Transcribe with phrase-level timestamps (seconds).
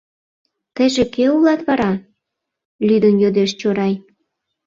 [0.75, 1.93] Тыйже кӧ улат вара?—
[2.87, 3.93] лӱдын йодеш Чорай.